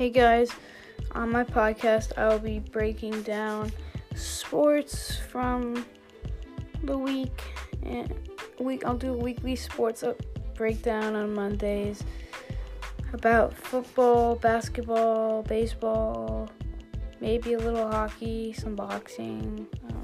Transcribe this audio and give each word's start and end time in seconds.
Hey 0.00 0.08
guys, 0.08 0.50
on 1.12 1.30
my 1.30 1.44
podcast, 1.44 2.16
I 2.16 2.28
will 2.28 2.38
be 2.38 2.58
breaking 2.58 3.20
down 3.20 3.70
sports 4.14 5.18
from 5.28 5.84
the 6.82 6.96
week, 6.96 7.42
and 7.82 8.10
week 8.58 8.86
I'll 8.86 8.96
do 8.96 9.12
a 9.12 9.16
weekly 9.18 9.56
sports 9.56 10.02
breakdown 10.54 11.16
on 11.16 11.34
Mondays 11.34 12.02
about 13.12 13.52
football, 13.52 14.36
basketball, 14.36 15.42
baseball, 15.42 16.48
maybe 17.20 17.52
a 17.52 17.58
little 17.58 17.86
hockey, 17.86 18.54
some 18.54 18.74
boxing. 18.74 19.66
Um, 19.90 19.99